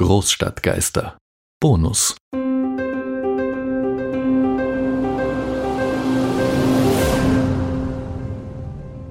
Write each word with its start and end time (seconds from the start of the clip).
Großstadtgeister. 0.00 1.18
Bonus. 1.60 2.16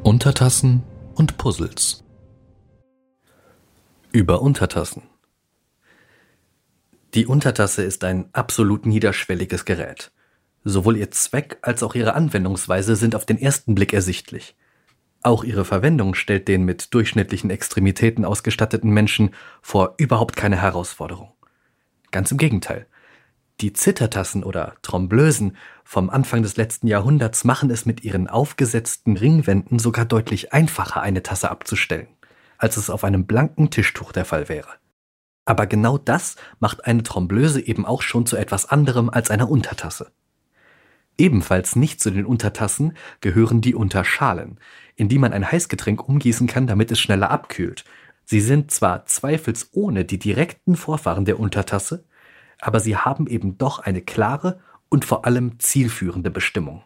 Untertassen 0.02 0.82
und 1.14 1.38
Puzzles. 1.38 2.04
Über 4.12 4.42
Untertassen. 4.42 5.04
Die 7.14 7.28
Untertasse 7.28 7.84
ist 7.84 8.04
ein 8.04 8.28
absolut 8.34 8.88
niederschwelliges 8.88 9.66
Gerät. 9.66 10.12
Sowohl 10.64 10.98
ihr 10.98 11.12
Zweck 11.12 11.60
als 11.62 11.84
auch 11.84 11.94
ihre 11.94 12.16
Anwendungsweise 12.16 12.96
sind 12.96 13.14
auf 13.14 13.28
den 13.28 13.38
ersten 13.38 13.76
Blick 13.76 13.94
ersichtlich. 13.94 14.56
Auch 15.22 15.44
ihre 15.44 15.66
Verwendung 15.66 16.16
stellt 16.16 16.48
den 16.48 16.64
mit 16.64 16.94
durchschnittlichen 16.94 17.50
Extremitäten 17.50 18.24
ausgestatteten 18.24 18.92
Menschen 18.92 19.32
vor 19.62 19.96
überhaupt 19.98 20.38
keine 20.38 20.62
Herausforderung. 20.62 21.34
Ganz 22.12 22.32
im 22.32 22.38
Gegenteil. 22.38 22.88
Die 23.60 23.74
Zittertassen 23.74 24.46
oder 24.46 24.76
Tromblösen 24.82 25.58
vom 25.84 26.10
Anfang 26.10 26.44
des 26.44 26.56
letzten 26.56 26.88
Jahrhunderts 26.88 27.44
machen 27.44 27.70
es 27.70 27.86
mit 27.86 28.06
ihren 28.06 28.28
aufgesetzten 28.30 29.18
Ringwänden 29.18 29.80
sogar 29.80 30.06
deutlich 30.06 30.54
einfacher, 30.54 31.02
eine 31.02 31.24
Tasse 31.24 31.52
abzustellen, 31.52 32.08
als 32.58 32.78
es 32.78 32.90
auf 32.90 33.04
einem 33.04 33.26
blanken 33.26 33.70
Tischtuch 33.70 34.14
der 34.14 34.24
Fall 34.24 34.48
wäre. 34.48 34.70
Aber 35.44 35.68
genau 35.68 35.98
das 35.98 36.38
macht 36.60 36.86
eine 36.86 37.04
Tromblöse 37.04 37.60
eben 37.60 37.86
auch 37.86 38.02
schon 38.02 38.26
zu 38.26 38.38
etwas 38.38 38.70
anderem 38.70 39.10
als 39.10 39.30
einer 39.30 39.50
Untertasse. 39.50 40.12
Ebenfalls 41.20 41.76
nicht 41.76 42.00
zu 42.02 42.12
den 42.12 42.26
Untertassen 42.26 42.94
gehören 43.20 43.60
die 43.60 43.76
Unterschalen, 43.76 44.58
in 44.96 45.10
die 45.10 45.20
man 45.20 45.34
ein 45.34 45.52
Heißgetränk 45.52 46.08
umgießen 46.08 46.48
kann, 46.48 46.66
damit 46.66 46.92
es 46.92 47.00
schneller 47.00 47.30
abkühlt. 47.30 47.84
Sie 48.24 48.40
sind 48.40 48.72
zwar 48.72 49.06
zweifelsohne 49.06 50.06
die 50.06 50.18
direkten 50.18 50.78
Vorfahren 50.78 51.26
der 51.26 51.38
Untertasse, 51.38 52.06
aber 52.62 52.80
sie 52.80 52.96
haben 52.96 53.28
eben 53.28 53.58
doch 53.58 53.80
eine 53.80 54.02
klare 54.02 54.62
und 54.88 55.04
vor 55.04 55.26
allem 55.26 55.60
zielführende 55.60 56.32
Bestimmung. 56.32 56.84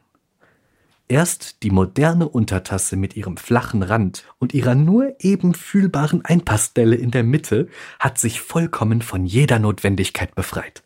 Erst 1.07 1.61
die 1.61 1.69
moderne 1.69 2.27
Untertasse 2.27 2.95
mit 2.95 3.15
ihrem 3.15 3.37
flachen 3.37 3.83
Rand 3.83 4.23
und 4.39 4.55
ihrer 4.55 4.73
nur 4.73 5.13
eben 5.19 5.53
fühlbaren 5.53 6.25
Einpassstelle 6.25 6.95
in 6.95 7.11
der 7.11 7.23
Mitte 7.23 7.67
hat 7.99 8.17
sich 8.17 8.41
vollkommen 8.41 9.03
von 9.03 9.27
jeder 9.27 9.59
Notwendigkeit 9.59 10.33
befreit. 10.33 10.81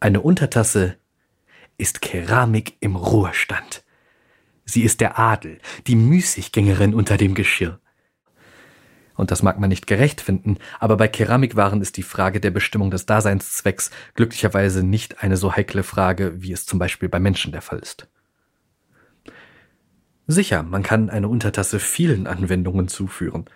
Eine 0.00 0.22
Untertasse 0.22 0.96
ist 1.78 2.02
Keramik 2.02 2.76
im 2.80 2.96
Ruhestand. 2.96 3.84
Sie 4.64 4.82
ist 4.82 5.00
der 5.00 5.18
Adel, 5.18 5.60
die 5.86 5.96
Müßiggängerin 5.96 6.92
unter 6.92 7.16
dem 7.16 7.34
Geschirr. 7.34 7.80
Und 9.14 9.30
das 9.30 9.42
mag 9.42 9.58
man 9.58 9.70
nicht 9.70 9.86
gerecht 9.86 10.20
finden, 10.20 10.58
aber 10.78 10.96
bei 10.96 11.08
Keramikwaren 11.08 11.80
ist 11.80 11.96
die 11.96 12.02
Frage 12.02 12.40
der 12.40 12.50
Bestimmung 12.50 12.90
des 12.90 13.06
Daseinszwecks 13.06 13.90
glücklicherweise 14.14 14.84
nicht 14.84 15.22
eine 15.22 15.36
so 15.36 15.56
heikle 15.56 15.82
Frage, 15.82 16.34
wie 16.42 16.52
es 16.52 16.66
zum 16.66 16.78
Beispiel 16.78 17.08
bei 17.08 17.18
Menschen 17.18 17.50
der 17.50 17.62
Fall 17.62 17.78
ist. 17.78 18.08
Sicher, 20.26 20.62
man 20.62 20.82
kann 20.82 21.08
eine 21.08 21.28
Untertasse 21.28 21.80
vielen 21.80 22.26
Anwendungen 22.26 22.86
zuführen, 22.86 23.46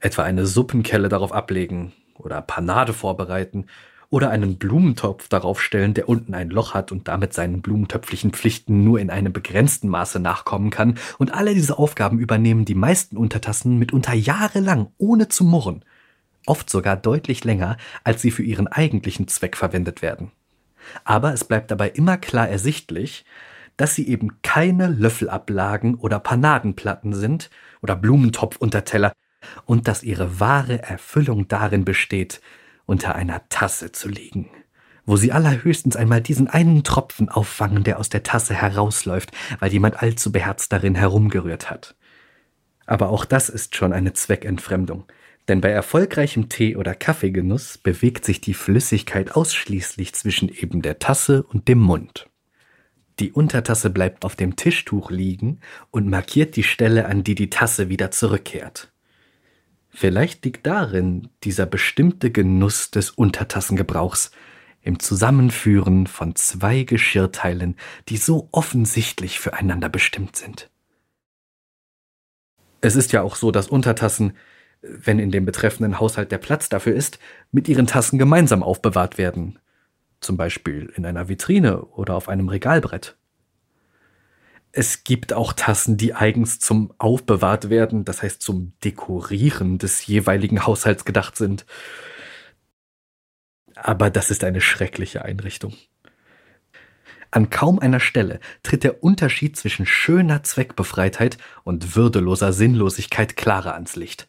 etwa 0.00 0.22
eine 0.22 0.46
Suppenkelle 0.46 1.08
darauf 1.08 1.32
ablegen 1.32 1.92
oder 2.14 2.42
Panade 2.42 2.92
vorbereiten 2.92 3.66
oder 4.10 4.30
einen 4.30 4.58
Blumentopf 4.58 5.28
darauf 5.28 5.62
stellen, 5.62 5.94
der 5.94 6.08
unten 6.08 6.34
ein 6.34 6.50
Loch 6.50 6.74
hat 6.74 6.90
und 6.90 7.06
damit 7.06 7.32
seinen 7.32 7.62
blumentöpflichen 7.62 8.32
Pflichten 8.32 8.82
nur 8.82 8.98
in 8.98 9.08
einem 9.08 9.32
begrenzten 9.32 9.88
Maße 9.88 10.18
nachkommen 10.18 10.70
kann, 10.70 10.98
und 11.18 11.32
alle 11.32 11.54
diese 11.54 11.78
Aufgaben 11.78 12.18
übernehmen 12.18 12.64
die 12.64 12.74
meisten 12.74 13.16
Untertassen 13.16 13.78
mitunter 13.78 14.12
jahrelang, 14.12 14.88
ohne 14.98 15.28
zu 15.28 15.44
murren, 15.44 15.84
oft 16.46 16.68
sogar 16.68 16.96
deutlich 16.96 17.44
länger, 17.44 17.76
als 18.02 18.20
sie 18.20 18.32
für 18.32 18.42
ihren 18.42 18.66
eigentlichen 18.66 19.28
Zweck 19.28 19.56
verwendet 19.56 20.02
werden. 20.02 20.32
Aber 21.04 21.32
es 21.32 21.44
bleibt 21.44 21.70
dabei 21.70 21.90
immer 21.90 22.16
klar 22.16 22.48
ersichtlich, 22.48 23.24
dass 23.76 23.94
sie 23.94 24.08
eben 24.08 24.42
keine 24.42 24.88
Löffelablagen 24.88 25.94
oder 25.94 26.18
Panadenplatten 26.18 27.14
sind 27.14 27.48
oder 27.80 27.96
Blumentopfunterteller 27.96 29.12
und 29.64 29.88
dass 29.88 30.02
ihre 30.02 30.40
wahre 30.40 30.82
Erfüllung 30.82 31.48
darin 31.48 31.84
besteht, 31.84 32.40
unter 32.90 33.14
einer 33.14 33.48
Tasse 33.50 33.92
zu 33.92 34.08
liegen, 34.08 34.50
wo 35.06 35.16
sie 35.16 35.30
allerhöchstens 35.30 35.94
einmal 35.94 36.20
diesen 36.20 36.48
einen 36.48 36.82
Tropfen 36.82 37.28
auffangen, 37.28 37.84
der 37.84 38.00
aus 38.00 38.08
der 38.08 38.24
Tasse 38.24 38.52
herausläuft, 38.52 39.30
weil 39.60 39.72
jemand 39.72 40.02
allzu 40.02 40.32
beherzt 40.32 40.72
darin 40.72 40.96
herumgerührt 40.96 41.70
hat. 41.70 41.94
Aber 42.86 43.10
auch 43.10 43.24
das 43.24 43.48
ist 43.48 43.76
schon 43.76 43.92
eine 43.92 44.12
Zweckentfremdung, 44.12 45.04
denn 45.46 45.60
bei 45.60 45.70
erfolgreichem 45.70 46.48
Tee- 46.48 46.74
oder 46.74 46.96
Kaffeegenuss 46.96 47.78
bewegt 47.78 48.24
sich 48.24 48.40
die 48.40 48.54
Flüssigkeit 48.54 49.36
ausschließlich 49.36 50.12
zwischen 50.14 50.48
eben 50.48 50.82
der 50.82 50.98
Tasse 50.98 51.44
und 51.44 51.68
dem 51.68 51.78
Mund. 51.78 52.28
Die 53.20 53.30
Untertasse 53.30 53.90
bleibt 53.90 54.24
auf 54.24 54.34
dem 54.34 54.56
Tischtuch 54.56 55.12
liegen 55.12 55.60
und 55.92 56.08
markiert 56.08 56.56
die 56.56 56.64
Stelle, 56.64 57.06
an 57.06 57.22
die 57.22 57.36
die 57.36 57.50
Tasse 57.50 57.88
wieder 57.88 58.10
zurückkehrt. 58.10 58.89
Vielleicht 59.90 60.44
liegt 60.44 60.66
darin 60.66 61.28
dieser 61.42 61.66
bestimmte 61.66 62.30
Genuss 62.30 62.90
des 62.90 63.10
Untertassengebrauchs, 63.10 64.30
im 64.82 64.98
Zusammenführen 64.98 66.06
von 66.06 66.34
zwei 66.36 66.84
Geschirrteilen, 66.84 67.76
die 68.08 68.16
so 68.16 68.48
offensichtlich 68.52 69.38
füreinander 69.38 69.88
bestimmt 69.88 70.36
sind. 70.36 70.70
Es 72.80 72.96
ist 72.96 73.12
ja 73.12 73.20
auch 73.22 73.36
so, 73.36 73.50
dass 73.50 73.68
Untertassen, 73.68 74.36
wenn 74.80 75.18
in 75.18 75.30
dem 75.30 75.44
betreffenden 75.44 76.00
Haushalt 76.00 76.32
der 76.32 76.38
Platz 76.38 76.70
dafür 76.70 76.94
ist, 76.94 77.18
mit 77.52 77.68
ihren 77.68 77.86
Tassen 77.86 78.18
gemeinsam 78.18 78.62
aufbewahrt 78.62 79.18
werden, 79.18 79.58
zum 80.20 80.38
Beispiel 80.38 80.90
in 80.96 81.04
einer 81.04 81.28
Vitrine 81.28 81.82
oder 81.82 82.14
auf 82.14 82.30
einem 82.30 82.48
Regalbrett. 82.48 83.16
Es 84.72 85.02
gibt 85.02 85.32
auch 85.32 85.52
Tassen, 85.52 85.96
die 85.96 86.14
eigens 86.14 86.60
zum 86.60 86.92
Aufbewahrt 86.98 87.70
werden, 87.70 88.04
das 88.04 88.22
heißt 88.22 88.40
zum 88.40 88.72
Dekorieren 88.84 89.78
des 89.78 90.06
jeweiligen 90.06 90.64
Haushalts 90.64 91.04
gedacht 91.04 91.36
sind. 91.36 91.66
Aber 93.74 94.10
das 94.10 94.30
ist 94.30 94.44
eine 94.44 94.60
schreckliche 94.60 95.24
Einrichtung. 95.24 95.74
An 97.32 97.50
kaum 97.50 97.78
einer 97.78 98.00
Stelle 98.00 98.40
tritt 98.62 98.84
der 98.84 99.02
Unterschied 99.02 99.56
zwischen 99.56 99.86
schöner 99.86 100.42
Zweckbefreitheit 100.42 101.38
und 101.64 101.96
würdeloser 101.96 102.52
Sinnlosigkeit 102.52 103.36
klarer 103.36 103.74
ans 103.74 103.96
Licht. 103.96 104.28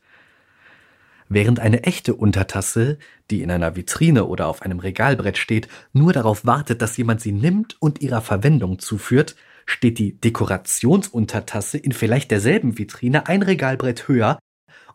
Während 1.28 1.60
eine 1.60 1.84
echte 1.84 2.14
Untertasse, 2.14 2.98
die 3.30 3.42
in 3.42 3.50
einer 3.52 3.76
Vitrine 3.76 4.26
oder 4.26 4.48
auf 4.48 4.62
einem 4.62 4.80
Regalbrett 4.80 5.38
steht, 5.38 5.68
nur 5.94 6.14
darauf 6.14 6.46
wartet, 6.46 6.82
dass 6.82 6.98
jemand 6.98 7.22
sie 7.22 7.32
nimmt 7.32 7.82
und 7.82 8.02
ihrer 8.02 8.22
Verwendung 8.22 8.80
zuführt, 8.80 9.36
steht 9.66 10.00
die 10.00 10.20
Dekorationsuntertasse 10.20 11.78
in 11.78 11.92
vielleicht 11.92 12.32
derselben 12.32 12.78
Vitrine 12.78 13.28
ein 13.28 13.42
Regalbrett 13.42 14.08
höher 14.08 14.40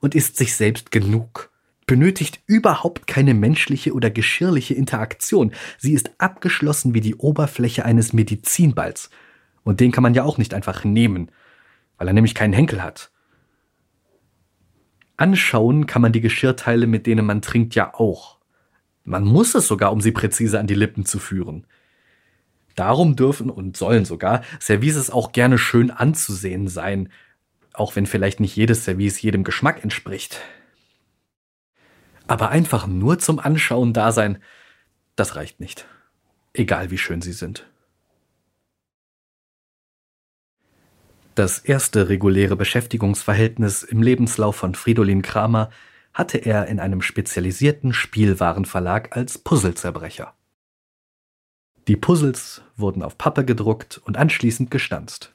und 0.00 0.15
ist 0.15 0.37
sich 0.37 0.54
selbst 0.54 0.91
genug. 0.91 1.50
Benötigt 1.87 2.41
überhaupt 2.47 3.06
keine 3.06 3.32
menschliche 3.32 3.93
oder 3.93 4.10
geschirrliche 4.10 4.75
Interaktion. 4.75 5.53
Sie 5.78 5.93
ist 5.93 6.10
abgeschlossen 6.19 6.94
wie 6.94 7.00
die 7.00 7.15
Oberfläche 7.15 7.84
eines 7.84 8.12
Medizinballs. 8.12 9.10
Und 9.62 9.81
den 9.81 9.93
kann 9.93 10.03
man 10.03 10.15
ja 10.15 10.25
auch 10.25 10.38
nicht 10.38 10.53
einfach 10.53 10.84
nehmen, 10.84 11.31
weil 11.97 12.09
er 12.09 12.12
nämlich 12.12 12.34
keinen 12.34 12.53
Henkel 12.53 12.82
hat. 12.82 13.10
Anschauen 15.16 15.87
kann 15.87 16.03
man 16.03 16.12
die 16.12 16.21
Geschirrteile, 16.21 16.87
mit 16.87 17.06
denen 17.06 17.25
man 17.25 17.41
trinkt, 17.41 17.75
ja 17.75 17.94
auch. 17.94 18.38
Man 19.05 19.25
muss 19.25 19.55
es 19.55 19.66
sogar, 19.69 19.93
um 19.93 20.00
sie 20.00 20.12
präzise 20.12 20.59
an 20.59 20.66
die 20.66 20.75
Lippen 20.75 21.06
zu 21.06 21.19
führen. 21.19 21.66
Darum 22.76 23.16
dürfen 23.16 23.50
und 23.50 23.76
sollen 23.76 24.04
sogar 24.04 24.42
Services 24.60 25.10
auch 25.10 25.32
gerne 25.32 25.59
schön 25.59 25.91
anzusehen 25.91 26.69
sein, 26.69 27.10
auch 27.72 27.97
wenn 27.97 28.06
vielleicht 28.06 28.38
nicht 28.38 28.54
jedes 28.54 28.84
Service 28.84 29.20
jedem 29.20 29.44
Geschmack 29.44 29.82
entspricht. 29.82 30.41
Aber 32.26 32.50
einfach 32.50 32.87
nur 32.87 33.19
zum 33.19 33.38
Anschauen 33.38 33.92
da 33.92 34.12
sein, 34.12 34.38
das 35.17 35.37
reicht 35.37 35.61
nicht. 35.61 35.87
Egal 36.52 36.90
wie 36.90 36.99
schön 36.99 37.23
sie 37.23 37.32
sind. 37.32 37.67
Das 41.34 41.58
erste 41.58 42.08
reguläre 42.08 42.56
Beschäftigungsverhältnis 42.56 43.82
im 43.82 44.02
Lebenslauf 44.02 44.56
von 44.56 44.75
Fridolin 44.75 45.20
Kramer 45.20 45.70
hatte 46.14 46.38
er 46.38 46.67
in 46.67 46.81
einem 46.81 47.02
spezialisierten 47.02 47.93
Spielwarenverlag 47.93 49.14
als 49.14 49.37
Puzzlezerbrecher. 49.37 50.32
Die 51.88 51.97
Puzzles 51.97 52.62
wurden 52.77 53.03
auf 53.03 53.17
Pappe 53.17 53.44
gedruckt 53.44 54.00
und 54.05 54.17
anschließend 54.17 54.71
gestanzt. 54.71 55.35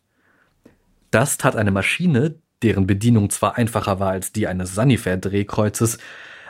Das 1.09 1.37
tat 1.37 1.55
eine 1.55 1.71
Maschine, 1.71 2.35
deren 2.61 2.87
Bedienung 2.87 3.29
zwar 3.29 3.57
einfacher 3.57 3.99
war 3.99 4.11
als 4.11 4.33
die 4.33 4.47
eines 4.47 4.75
Sanifair-Drehkreuzes, 4.75 5.97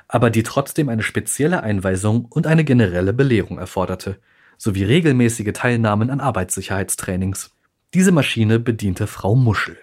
aber 0.07 0.29
die 0.29 0.43
trotzdem 0.43 0.89
eine 0.89 1.03
spezielle 1.03 1.63
Einweisung 1.63 2.25
und 2.25 2.47
eine 2.47 2.63
generelle 2.63 3.13
Belehrung 3.13 3.59
erforderte, 3.59 4.17
sowie 4.57 4.83
regelmäßige 4.83 5.53
Teilnahmen 5.53 6.09
an 6.09 6.19
Arbeitssicherheitstrainings. 6.19 7.51
Diese 7.93 8.11
Maschine 8.11 8.59
bediente 8.59 9.07
Frau 9.07 9.35
Muschel. 9.35 9.77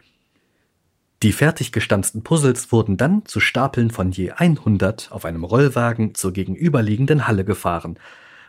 Die 1.23 1.32
fertig 1.32 1.73
gestanzten 1.73 2.23
Puzzles 2.23 2.70
wurden 2.70 2.97
dann 2.97 3.25
zu 3.25 3.41
Stapeln 3.41 3.91
von 3.91 4.12
je 4.12 4.32
100 4.32 5.11
auf 5.11 5.25
einem 5.25 5.44
Rollwagen 5.44 6.15
zur 6.15 6.32
gegenüberliegenden 6.32 7.26
Halle 7.26 7.44
gefahren, 7.44 7.99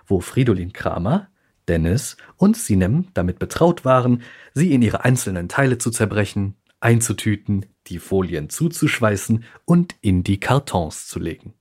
wo 0.05 0.19
Fridolin 0.19 0.73
Kramer, 0.73 1.29
Dennis 1.69 2.17
und 2.35 2.57
Sinem 2.57 3.07
damit 3.13 3.39
betraut 3.39 3.85
waren, 3.85 4.23
sie 4.53 4.73
in 4.73 4.81
ihre 4.81 5.05
einzelnen 5.05 5.47
Teile 5.47 5.77
zu 5.77 5.91
zerbrechen, 5.91 6.55
einzutüten, 6.81 7.65
die 7.87 7.99
Folien 7.99 8.49
zuzuschweißen 8.49 9.45
und 9.65 9.95
in 10.01 10.23
die 10.23 10.39
Kartons 10.39 11.07
zu 11.07 11.19
legen. 11.19 11.53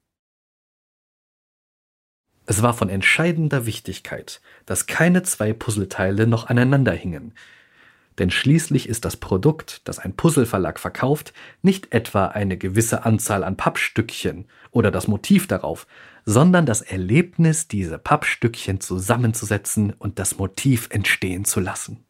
Es 2.47 2.63
war 2.63 2.73
von 2.73 2.89
entscheidender 2.89 3.67
Wichtigkeit, 3.67 4.41
dass 4.65 4.87
keine 4.87 5.23
zwei 5.23 5.53
Puzzleteile 5.53 6.27
noch 6.27 6.47
aneinander 6.47 6.93
hingen, 6.93 7.35
denn 8.19 8.31
schließlich 8.31 8.89
ist 8.89 9.05
das 9.05 9.17
Produkt, 9.17 9.87
das 9.87 9.99
ein 9.99 10.17
Puzzleverlag 10.17 10.81
verkauft, 10.81 11.33
nicht 11.63 11.93
etwa 11.93 12.27
eine 12.27 12.57
gewisse 12.57 13.05
Anzahl 13.05 13.45
an 13.45 13.57
Pappstückchen 13.57 14.47
oder 14.71 14.91
das 14.91 15.07
Motiv 15.07 15.47
darauf, 15.47 15.87
sondern 16.31 16.67
das 16.67 16.83
Erlebnis, 16.83 17.69
diese 17.69 17.97
Pappstückchen 17.97 18.81
zusammenzusetzen 18.81 19.95
und 19.95 20.19
das 20.19 20.37
Motiv 20.37 20.89
entstehen 20.91 21.47
zu 21.47 21.59
lassen. 21.59 22.05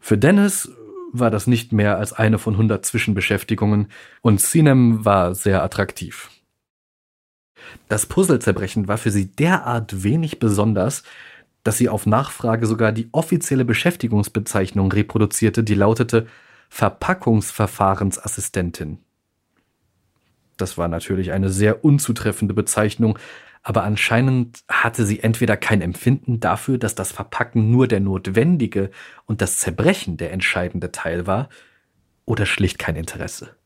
Für 0.00 0.18
Dennis 0.18 0.68
war 1.12 1.30
das 1.30 1.46
nicht 1.46 1.72
mehr 1.72 1.98
als 1.98 2.12
eine 2.12 2.40
von 2.40 2.56
hundert 2.56 2.84
Zwischenbeschäftigungen 2.84 3.86
und 4.20 4.40
Sinem 4.40 5.04
war 5.04 5.36
sehr 5.36 5.62
attraktiv. 5.62 6.28
Das 7.88 8.06
Puzzlezerbrechen 8.06 8.88
war 8.88 8.98
für 8.98 9.12
sie 9.12 9.30
derart 9.30 10.02
wenig 10.02 10.40
besonders, 10.40 11.04
dass 11.62 11.78
sie 11.78 11.88
auf 11.88 12.04
Nachfrage 12.04 12.66
sogar 12.66 12.90
die 12.90 13.10
offizielle 13.12 13.64
Beschäftigungsbezeichnung 13.64 14.90
reproduzierte, 14.90 15.62
die 15.62 15.74
lautete 15.74 16.26
Verpackungsverfahrensassistentin. 16.68 18.98
Das 20.56 20.78
war 20.78 20.88
natürlich 20.88 21.32
eine 21.32 21.50
sehr 21.50 21.84
unzutreffende 21.84 22.54
Bezeichnung, 22.54 23.18
aber 23.62 23.84
anscheinend 23.84 24.64
hatte 24.68 25.06
sie 25.06 25.20
entweder 25.20 25.56
kein 25.56 25.80
Empfinden 25.80 26.40
dafür, 26.40 26.78
dass 26.78 26.94
das 26.94 27.12
Verpacken 27.12 27.70
nur 27.70 27.86
der 27.86 28.00
notwendige 28.00 28.90
und 29.26 29.40
das 29.40 29.58
Zerbrechen 29.58 30.16
der 30.16 30.32
entscheidende 30.32 30.90
Teil 30.92 31.26
war, 31.26 31.48
oder 32.24 32.46
schlicht 32.46 32.78
kein 32.78 32.96
Interesse. 32.96 33.56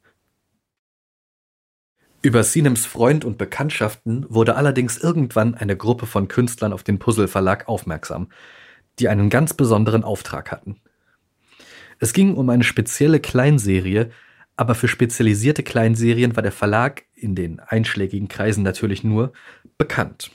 Über 2.23 2.43
Sinems 2.43 2.87
Freund 2.87 3.25
und 3.25 3.39
Bekanntschaften 3.39 4.27
wurde 4.29 4.57
allerdings 4.57 4.99
irgendwann 4.99 5.55
eine 5.55 5.77
Gruppe 5.77 6.07
von 6.07 6.29
Künstlern 6.29 6.73
auf 6.73 6.83
den 6.83 6.99
Puzzle 6.99 7.29
Verlag 7.29 7.69
aufmerksam, 7.69 8.31
die 8.99 9.09
einen 9.09 9.31
ganz 9.31 9.55
besonderen 9.55 10.03
Auftrag 10.03 10.51
hatten. 10.51 10.81
Es 11.99 12.13
ging 12.13 12.35
um 12.35 12.51
eine 12.51 12.65
spezielle 12.65 13.21
Kleinserie, 13.21 14.11
aber 14.57 14.75
für 14.75 14.89
spezialisierte 14.89 15.63
Kleinserien 15.63 16.35
war 16.35 16.43
der 16.43 16.53
Verlag 16.53 17.05
in 17.15 17.35
den 17.35 17.61
einschlägigen 17.61 18.29
Kreisen 18.29 18.63
natürlich 18.63 19.05
nur 19.05 19.33
bekannt. 19.79 20.31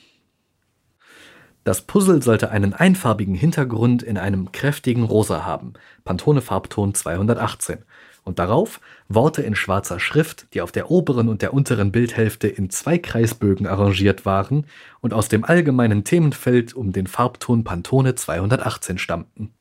Das 1.64 1.84
Puzzle 1.84 2.24
sollte 2.24 2.50
einen 2.50 2.74
einfarbigen 2.74 3.36
Hintergrund 3.36 4.02
in 4.02 4.18
einem 4.18 4.52
kräftigen 4.52 5.04
Rosa 5.04 5.46
haben, 5.46 5.74
Pantone 6.04 6.42
Farbton 6.42 6.96
218, 6.96 7.80
und 8.24 8.40
darauf 8.40 8.80
Worte 9.10 9.42
in 9.42 9.56
schwarzer 9.56 10.00
Schrift, 10.00 10.54
die 10.54 10.62
auf 10.62 10.72
der 10.72 10.90
oberen 10.90 11.28
und 11.28 11.42
der 11.42 11.54
unteren 11.54 11.92
Bildhälfte 11.92 12.48
in 12.48 12.70
zwei 12.70 12.98
Kreisbögen 12.98 13.68
arrangiert 13.68 14.26
waren 14.26 14.66
und 15.02 15.14
aus 15.14 15.28
dem 15.28 15.44
allgemeinen 15.44 16.04
Themenfeld 16.04 16.74
um 16.74 16.92
den 16.94 17.08
Farbton 17.08 17.64
Pantone 17.64 18.16
218 18.16 18.98
stammten. 18.98 19.54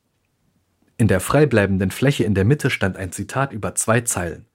In 0.96 1.08
der 1.08 1.20
freibleibenden 1.20 1.90
Fläche 1.90 2.24
in 2.24 2.34
der 2.34 2.44
Mitte 2.44 2.68
stand 2.68 2.98
ein 2.98 3.12
Zitat 3.12 3.52
über 3.52 3.74
zwei 3.74 4.02
Zeilen. 4.02 4.46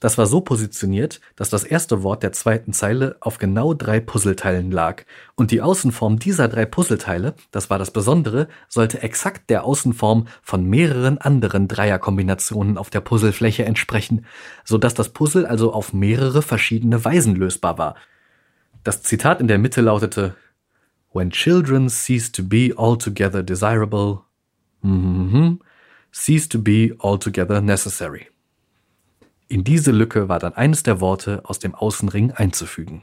Das 0.00 0.16
war 0.16 0.26
so 0.26 0.40
positioniert, 0.40 1.20
dass 1.34 1.50
das 1.50 1.64
erste 1.64 2.02
Wort 2.04 2.22
der 2.22 2.32
zweiten 2.32 2.72
Zeile 2.72 3.16
auf 3.20 3.38
genau 3.38 3.74
drei 3.74 3.98
Puzzleteilen 3.98 4.70
lag, 4.70 5.04
und 5.34 5.50
die 5.50 5.60
Außenform 5.60 6.18
dieser 6.18 6.48
drei 6.48 6.66
Puzzleteile, 6.66 7.34
das 7.50 7.68
war 7.68 7.78
das 7.78 7.90
Besondere, 7.90 8.48
sollte 8.68 9.02
exakt 9.02 9.50
der 9.50 9.64
Außenform 9.64 10.28
von 10.42 10.64
mehreren 10.64 11.18
anderen 11.18 11.66
Dreierkombinationen 11.66 12.78
auf 12.78 12.90
der 12.90 13.00
Puzzlefläche 13.00 13.64
entsprechen, 13.64 14.24
so 14.64 14.78
dass 14.78 14.94
das 14.94 15.08
Puzzle 15.08 15.46
also 15.46 15.72
auf 15.72 15.92
mehrere 15.92 16.42
verschiedene 16.42 17.04
Weisen 17.04 17.34
lösbar 17.34 17.78
war. 17.78 17.96
Das 18.84 19.02
Zitat 19.02 19.40
in 19.40 19.48
der 19.48 19.58
Mitte 19.58 19.80
lautete 19.80 20.36
When 21.12 21.30
children 21.30 21.88
cease 21.88 22.30
to 22.32 22.42
be 22.44 22.72
altogether 22.76 23.42
desirable, 23.42 24.20
mm 24.82 25.32
-hmm, 25.32 25.58
cease 26.12 26.48
to 26.48 26.60
be 26.60 26.94
altogether 26.98 27.60
necessary. 27.60 28.28
In 29.48 29.64
diese 29.64 29.92
Lücke 29.92 30.28
war 30.28 30.38
dann 30.38 30.52
eines 30.52 30.82
der 30.82 31.00
Worte 31.00 31.40
aus 31.44 31.58
dem 31.58 31.74
Außenring 31.74 32.32
einzufügen. 32.32 33.02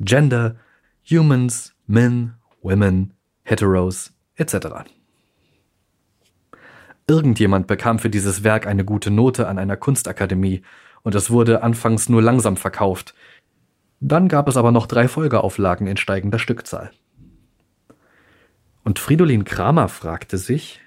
Gender, 0.00 0.56
Humans, 1.08 1.74
Men, 1.86 2.34
Women, 2.60 3.14
Heteros, 3.44 4.12
etc. 4.34 4.56
Irgendjemand 7.06 7.68
bekam 7.68 8.00
für 8.00 8.10
dieses 8.10 8.42
Werk 8.42 8.66
eine 8.66 8.84
gute 8.84 9.12
Note 9.12 9.46
an 9.46 9.58
einer 9.58 9.76
Kunstakademie 9.76 10.62
und 11.02 11.14
es 11.14 11.30
wurde 11.30 11.62
anfangs 11.62 12.08
nur 12.08 12.20
langsam 12.20 12.56
verkauft. 12.56 13.14
Dann 14.00 14.28
gab 14.28 14.48
es 14.48 14.56
aber 14.56 14.72
noch 14.72 14.86
drei 14.86 15.06
Folgeauflagen 15.06 15.86
in 15.86 15.96
steigender 15.96 16.40
Stückzahl. 16.40 16.90
Und 18.82 18.98
Fridolin 18.98 19.44
Kramer 19.44 19.88
fragte 19.88 20.36
sich, 20.36 20.80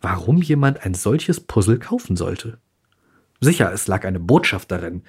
warum 0.00 0.38
jemand 0.42 0.84
ein 0.86 0.94
solches 0.94 1.40
Puzzle 1.40 1.78
kaufen 1.78 2.16
sollte. 2.16 2.58
Sicher, 3.42 3.72
es 3.72 3.88
lag 3.88 4.04
eine 4.04 4.20
Botschaft 4.20 4.70
darin, 4.70 5.02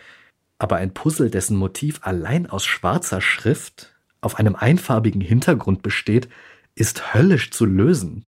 aber 0.57 0.77
ein 0.77 0.95
Puzzle, 0.95 1.29
dessen 1.29 1.55
Motiv 1.55 1.99
allein 2.01 2.49
aus 2.49 2.65
schwarzer 2.65 3.21
Schrift 3.21 3.93
auf 4.21 4.39
einem 4.39 4.55
einfarbigen 4.55 5.21
Hintergrund 5.21 5.83
besteht, 5.83 6.29
ist 6.73 7.13
höllisch 7.13 7.51
zu 7.51 7.65
lösen. 7.65 8.25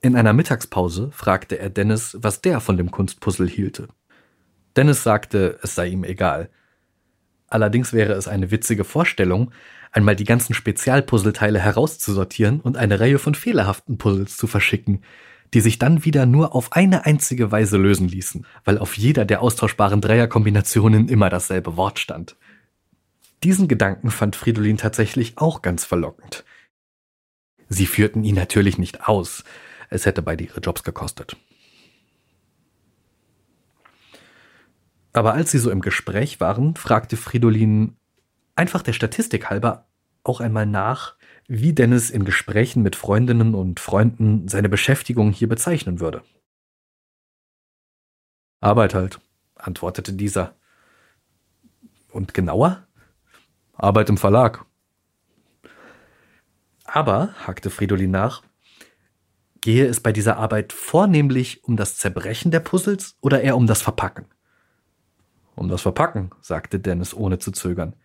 In 0.00 0.14
einer 0.14 0.32
Mittagspause 0.32 1.10
fragte 1.10 1.58
er 1.58 1.70
Dennis, 1.70 2.16
was 2.20 2.40
der 2.40 2.60
von 2.60 2.76
dem 2.76 2.92
Kunstpuzzle 2.92 3.48
hielte. 3.48 3.88
Dennis 4.76 5.02
sagte, 5.02 5.58
es 5.62 5.74
sei 5.74 5.88
ihm 5.88 6.04
egal. 6.04 6.50
Allerdings 7.48 7.92
wäre 7.92 8.12
es 8.12 8.28
eine 8.28 8.52
witzige 8.52 8.84
Vorstellung, 8.84 9.50
einmal 9.90 10.14
die 10.14 10.24
ganzen 10.24 10.54
Spezialpuzzleteile 10.54 11.58
herauszusortieren 11.58 12.60
und 12.60 12.76
eine 12.76 13.00
Reihe 13.00 13.18
von 13.18 13.34
fehlerhaften 13.34 13.98
Puzzles 13.98 14.36
zu 14.36 14.46
verschicken, 14.46 15.02
die 15.54 15.60
sich 15.60 15.78
dann 15.78 16.04
wieder 16.04 16.26
nur 16.26 16.54
auf 16.54 16.72
eine 16.72 17.06
einzige 17.06 17.52
Weise 17.52 17.76
lösen 17.76 18.08
ließen, 18.08 18.44
weil 18.64 18.76
auf 18.76 18.98
jeder 18.98 19.24
der 19.24 19.40
austauschbaren 19.40 20.00
Dreierkombinationen 20.00 21.08
immer 21.08 21.30
dasselbe 21.30 21.76
Wort 21.76 22.00
stand. 22.00 22.36
Diesen 23.44 23.68
Gedanken 23.68 24.10
fand 24.10 24.34
Fridolin 24.34 24.78
tatsächlich 24.78 25.38
auch 25.38 25.62
ganz 25.62 25.84
verlockend. 25.84 26.44
Sie 27.68 27.86
führten 27.86 28.24
ihn 28.24 28.34
natürlich 28.34 28.78
nicht 28.78 29.08
aus, 29.08 29.44
es 29.90 30.06
hätte 30.06 30.22
beide 30.22 30.42
ihre 30.42 30.60
Jobs 30.60 30.82
gekostet. 30.82 31.36
Aber 35.12 35.34
als 35.34 35.52
sie 35.52 35.58
so 35.58 35.70
im 35.70 35.80
Gespräch 35.80 36.40
waren, 36.40 36.74
fragte 36.74 37.16
Fridolin 37.16 37.96
einfach 38.56 38.82
der 38.82 38.92
Statistik 38.92 39.48
halber 39.50 39.86
auch 40.24 40.40
einmal 40.40 40.66
nach, 40.66 41.16
wie 41.46 41.72
Dennis 41.72 42.10
in 42.10 42.24
Gesprächen 42.24 42.82
mit 42.82 42.96
Freundinnen 42.96 43.54
und 43.54 43.78
Freunden 43.78 44.48
seine 44.48 44.68
Beschäftigung 44.68 45.30
hier 45.30 45.48
bezeichnen 45.48 46.00
würde. 46.00 46.22
Arbeit 48.60 48.94
halt, 48.94 49.20
antwortete 49.54 50.14
dieser. 50.14 50.56
Und 52.10 52.32
genauer? 52.32 52.86
Arbeit 53.74 54.08
im 54.08 54.16
Verlag. 54.16 54.64
Aber, 56.84 57.34
hakte 57.46 57.70
Fridolin 57.70 58.10
nach, 58.10 58.42
gehe 59.60 59.86
es 59.86 60.00
bei 60.00 60.12
dieser 60.12 60.36
Arbeit 60.36 60.72
vornehmlich 60.72 61.64
um 61.64 61.76
das 61.76 61.96
Zerbrechen 61.96 62.50
der 62.50 62.60
Puzzles 62.60 63.16
oder 63.20 63.42
eher 63.42 63.56
um 63.56 63.66
das 63.66 63.82
Verpacken? 63.82 64.26
Um 65.56 65.68
das 65.68 65.82
Verpacken, 65.82 66.30
sagte 66.40 66.78
Dennis 66.80 67.14
ohne 67.14 67.38
zu 67.38 67.52
zögern. 67.52 67.96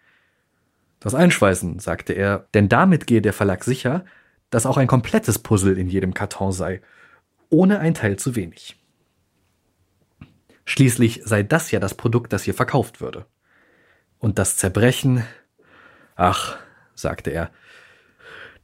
Das 1.00 1.16
Einschweißen, 1.16 1.80
sagte 1.80 2.14
er, 2.14 2.48
denn 2.54 2.70
damit 2.70 3.08
gehe 3.08 3.22
der 3.22 3.34
Verlag 3.34 3.64
sicher, 3.64 4.04
dass 4.50 4.66
auch 4.66 4.78
ein 4.78 4.88
komplettes 4.88 5.40
Puzzle 5.40 5.78
in 5.78 5.88
jedem 5.88 6.14
Karton 6.14 6.52
sei, 6.52 6.82
ohne 7.50 7.80
ein 7.80 7.94
Teil 7.94 8.18
zu 8.18 8.36
wenig. 8.36 8.76
Schließlich 10.66 11.22
sei 11.24 11.44
das 11.44 11.72
ja 11.72 11.80
das 11.80 11.96
Produkt, 11.96 12.34
das 12.34 12.44
hier 12.44 12.54
verkauft 12.54 13.02
würde. 13.02 13.26
Und 14.20 14.38
das 14.38 14.58
Zerbrechen, 14.58 15.24
ach, 16.16 16.58
sagte 16.94 17.32
er, 17.32 17.50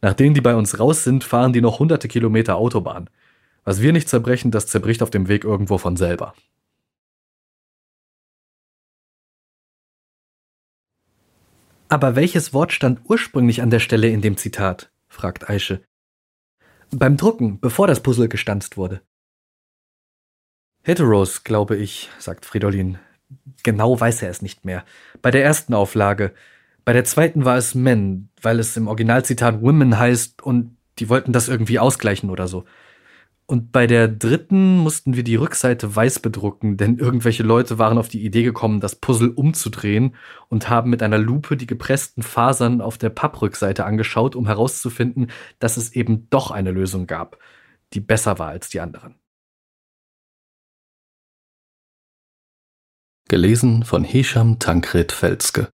nachdem 0.01 0.33
die 0.33 0.41
bei 0.41 0.55
uns 0.55 0.79
raus 0.79 1.03
sind, 1.03 1.23
fahren 1.23 1.53
die 1.53 1.61
noch 1.61 1.79
hunderte 1.79 2.07
Kilometer 2.07 2.57
Autobahn. 2.57 3.09
Was 3.63 3.81
wir 3.81 3.93
nicht 3.93 4.09
zerbrechen, 4.09 4.51
das 4.51 4.67
zerbricht 4.67 5.01
auf 5.01 5.09
dem 5.09 5.27
Weg 5.27 5.43
irgendwo 5.43 5.77
von 5.77 5.97
selber. 5.97 6.35
Aber 11.95 12.17
welches 12.17 12.53
Wort 12.53 12.73
stand 12.73 12.99
ursprünglich 13.05 13.61
an 13.61 13.69
der 13.69 13.79
Stelle 13.79 14.09
in 14.09 14.19
dem 14.19 14.35
Zitat? 14.35 14.91
fragt 15.07 15.49
Aische. 15.49 15.81
Beim 16.91 17.15
Drucken, 17.15 17.61
bevor 17.61 17.87
das 17.87 18.03
Puzzle 18.03 18.27
gestanzt 18.27 18.75
wurde. 18.75 18.99
Heteros, 20.83 21.45
glaube 21.45 21.77
ich, 21.77 22.09
sagt 22.19 22.45
Fridolin. 22.45 22.97
Genau 23.63 23.97
weiß 23.97 24.23
er 24.23 24.29
es 24.29 24.41
nicht 24.41 24.65
mehr. 24.65 24.83
Bei 25.21 25.31
der 25.31 25.45
ersten 25.45 25.73
Auflage. 25.73 26.33
Bei 26.83 26.91
der 26.91 27.05
zweiten 27.05 27.45
war 27.45 27.55
es 27.55 27.75
Men, 27.75 28.27
weil 28.41 28.59
es 28.59 28.75
im 28.75 28.89
Originalzitat 28.89 29.61
Women 29.61 29.97
heißt 29.97 30.41
und 30.43 30.75
die 30.99 31.07
wollten 31.07 31.31
das 31.31 31.47
irgendwie 31.47 31.79
ausgleichen 31.79 32.29
oder 32.29 32.49
so. 32.49 32.65
Und 33.47 33.71
bei 33.71 33.85
der 33.85 34.07
dritten 34.07 34.77
mussten 34.77 35.15
wir 35.15 35.23
die 35.23 35.35
Rückseite 35.35 35.95
weiß 35.95 36.19
bedrucken, 36.19 36.77
denn 36.77 36.97
irgendwelche 36.97 37.43
Leute 37.43 37.77
waren 37.77 37.99
auf 37.99 38.07
die 38.07 38.25
Idee 38.25 38.41
gekommen, 38.41 38.79
das 38.79 38.95
Puzzle 38.95 39.29
umzudrehen 39.29 40.15
und 40.49 40.67
haben 40.67 40.89
mit 40.89 41.03
einer 41.03 41.19
Lupe 41.19 41.55
die 41.55 41.67
gepressten 41.67 42.23
Fasern 42.23 42.81
auf 42.81 42.97
der 42.97 43.11
Papprückseite 43.11 43.85
angeschaut, 43.85 44.35
um 44.35 44.47
herauszufinden, 44.47 45.29
dass 45.59 45.77
es 45.77 45.93
eben 45.93 46.27
doch 46.31 46.49
eine 46.49 46.71
Lösung 46.71 47.05
gab, 47.05 47.37
die 47.93 47.99
besser 47.99 48.39
war 48.39 48.47
als 48.47 48.69
die 48.69 48.79
anderen. 48.79 49.19
Gelesen 53.27 53.83
von 53.83 54.03
Hesham 54.03 54.57
Tankred 54.57 55.11
Felske 55.11 55.69